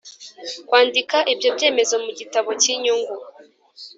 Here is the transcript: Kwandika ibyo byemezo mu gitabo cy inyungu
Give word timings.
Kwandika 0.67 1.17
ibyo 1.33 1.49
byemezo 1.55 1.95
mu 2.05 2.11
gitabo 2.19 2.49
cy 2.61 2.67
inyungu 2.73 3.15